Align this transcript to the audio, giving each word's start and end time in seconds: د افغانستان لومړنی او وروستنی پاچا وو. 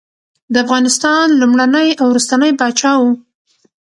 د 0.53 0.55
افغانستان 0.65 1.25
لومړنی 1.41 1.89
او 2.01 2.05
وروستنی 2.11 2.51
پاچا 2.59 2.91
وو. 3.01 3.11